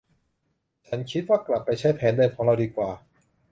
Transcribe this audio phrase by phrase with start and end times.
[0.87, 2.89] ฉันคิดว่ากลับไปใช้แผนเดิมของเราดีกว่า